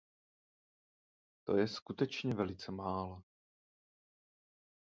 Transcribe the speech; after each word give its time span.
To 1.43 1.55
je 1.57 1.67
skutečně 1.67 2.33
velice 2.33 2.71
málo. 2.71 3.23